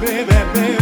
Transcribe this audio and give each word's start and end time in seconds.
baby, 0.00 0.32
baby. 0.54 0.77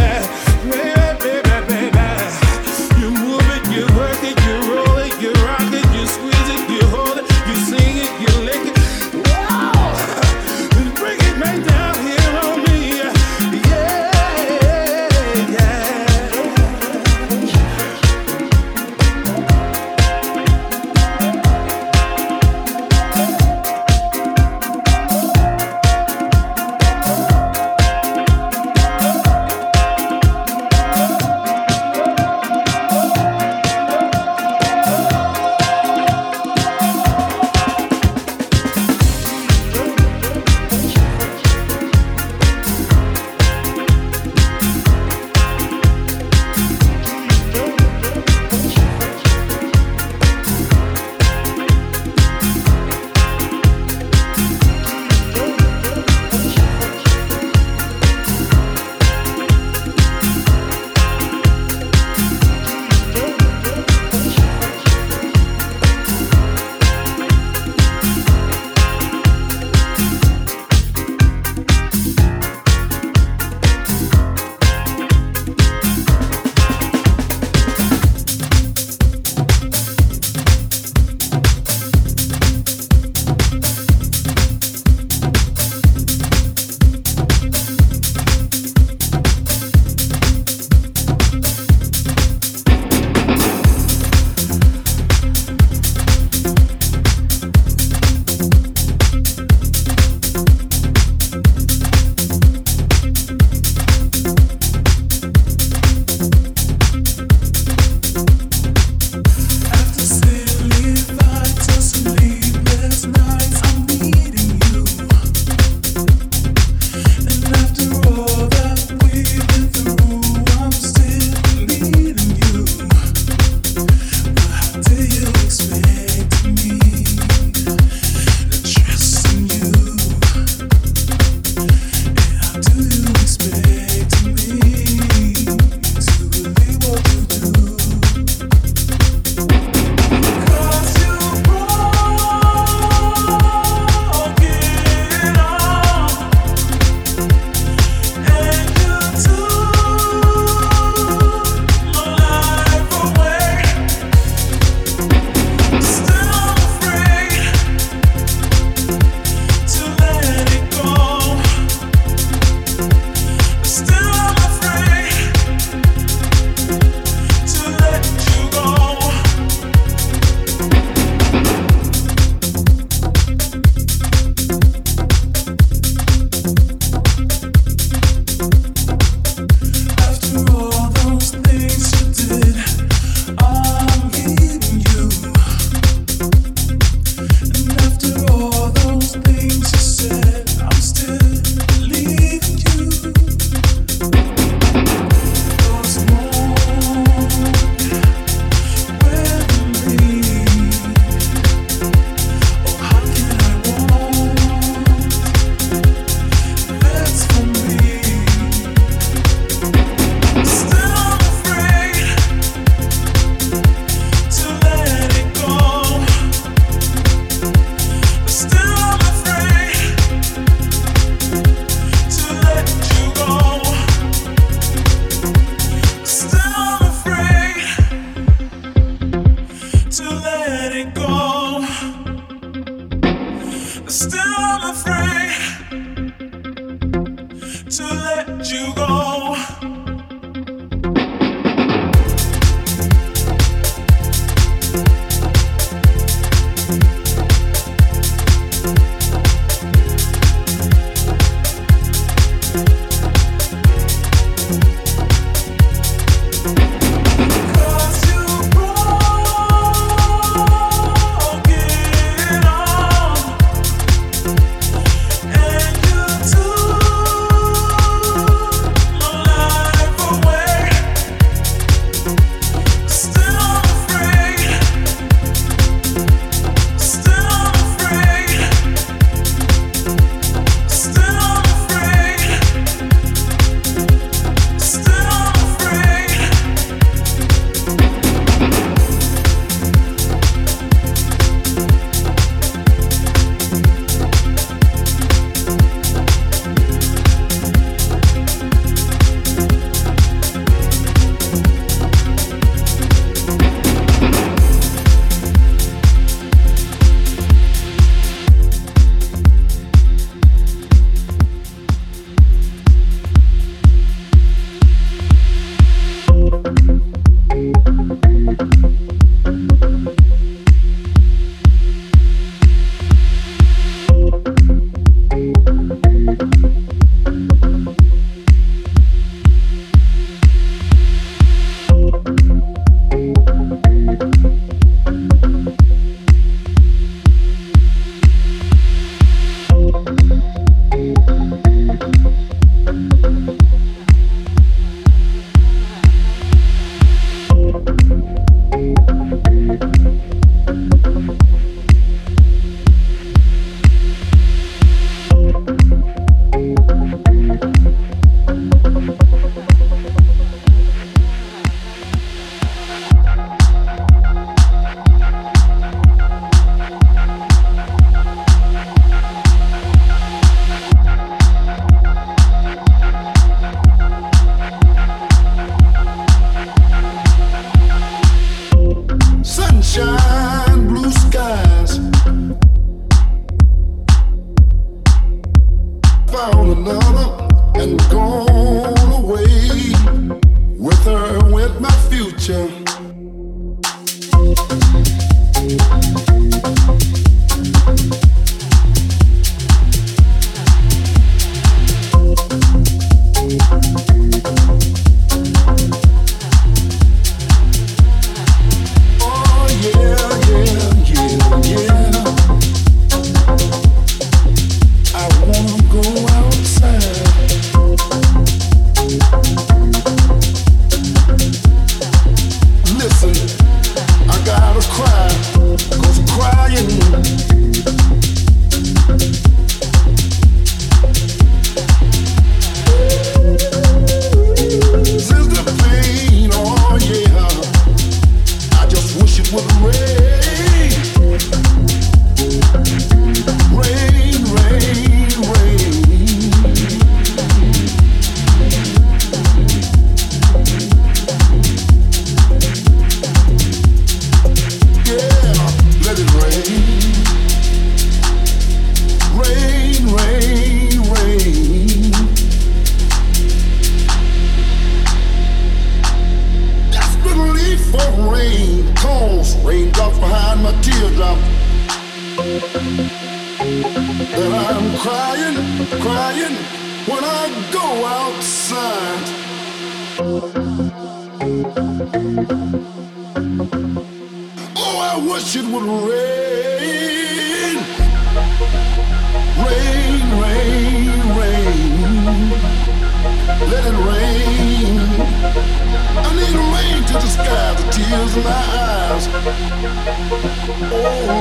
Thank 500.59 501.17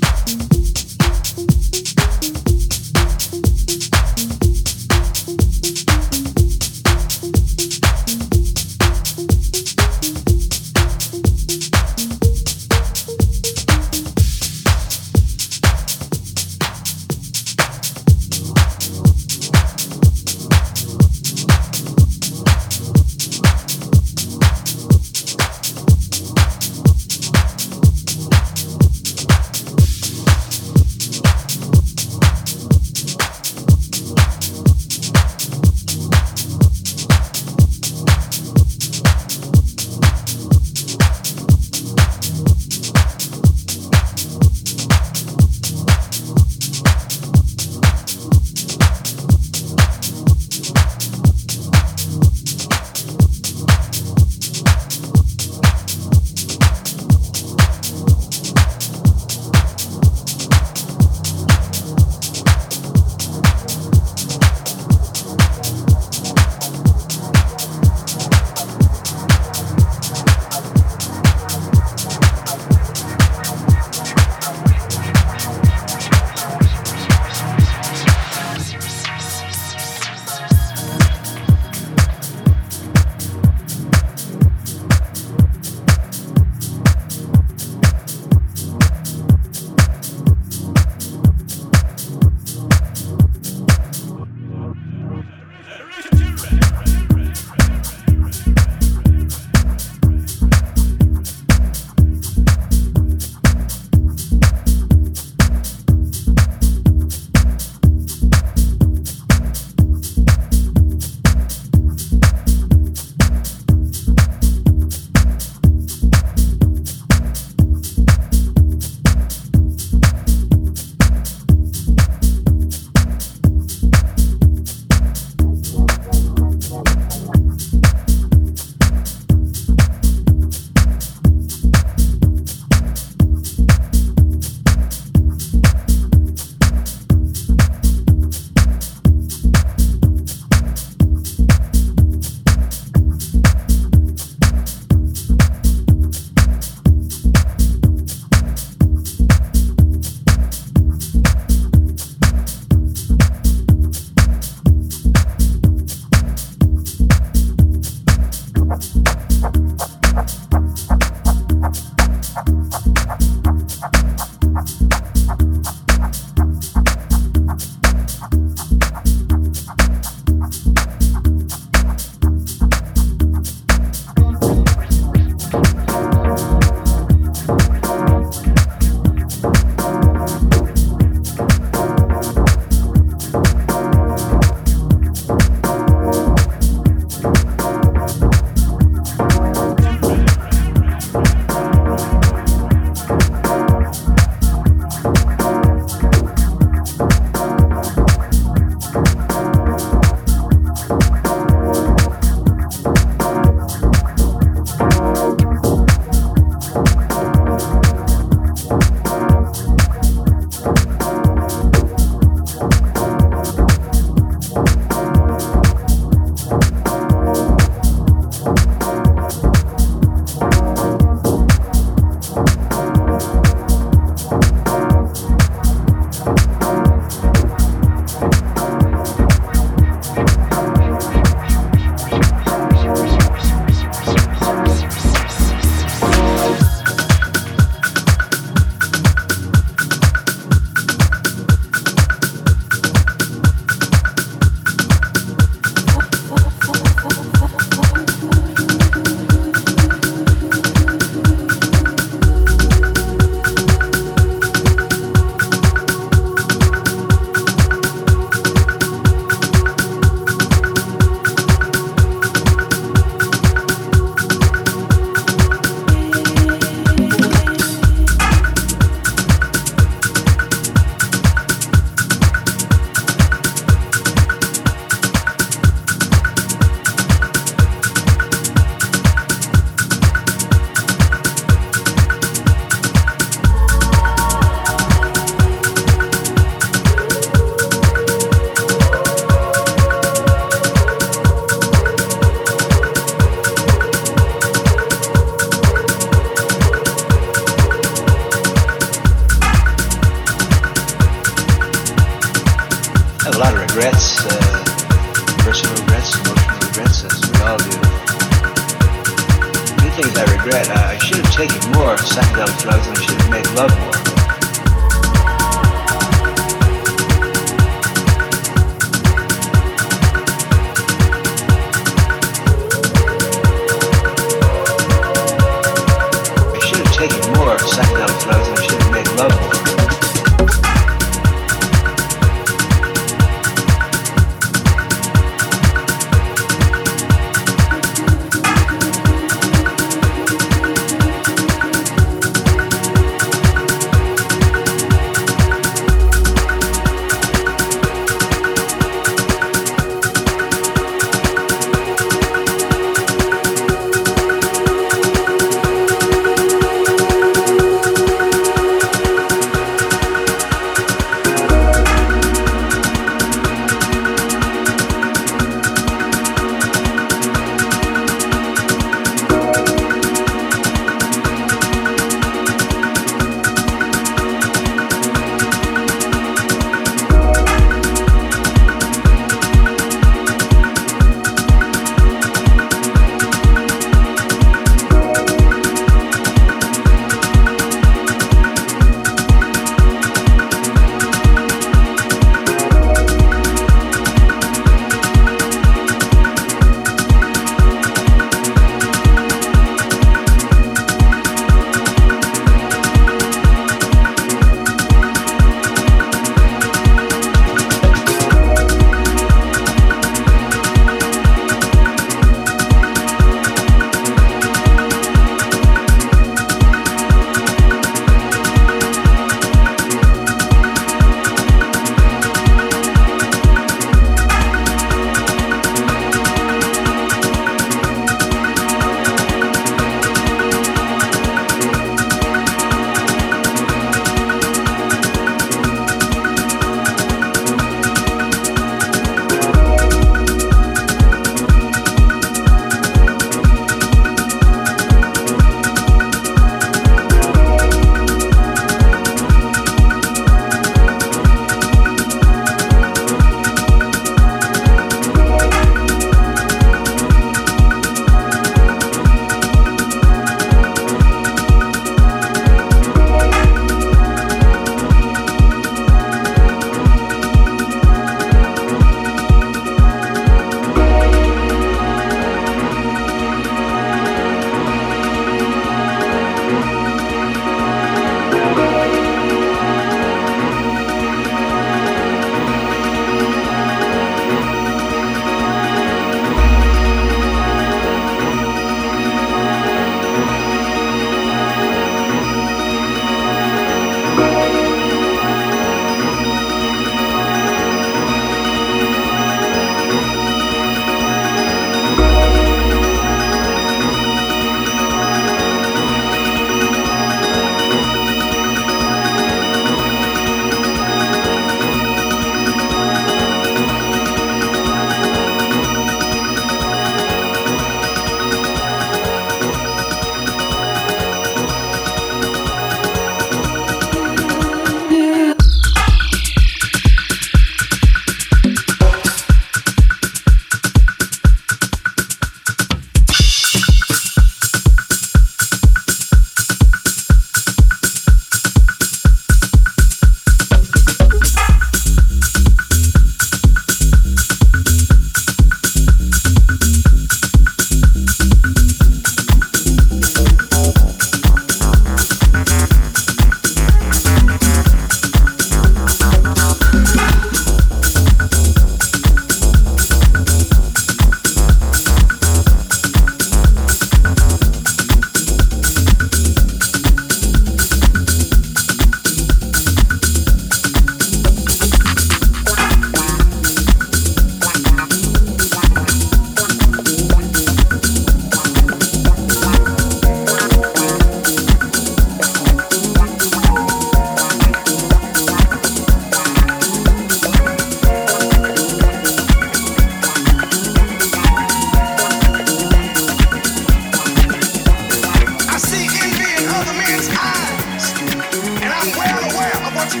They 599.92 600.00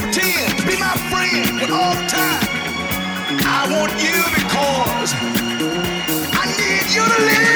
pretend 0.00 0.66
be 0.66 0.76
my 0.80 0.96
friend 1.10 1.60
but 1.60 1.70
all 1.70 1.94
the 1.94 2.06
time. 2.08 2.48
I 3.44 3.68
want 3.70 3.92
you 4.02 4.22
because 4.34 5.14
I 6.32 6.46
need 6.56 6.94
you 6.94 7.04
to 7.04 7.22
live. 7.22 7.53